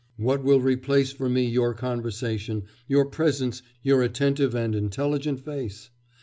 [0.17, 5.91] What will replace for me your conversation, your presence, your attentive and intelligent face?...